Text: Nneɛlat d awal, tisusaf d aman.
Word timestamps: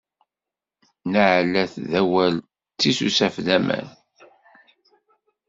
Nneɛlat 1.05 1.73
d 1.91 1.93
awal, 2.01 2.35
tisusaf 2.79 3.35
d 3.45 3.47
aman. 3.57 3.87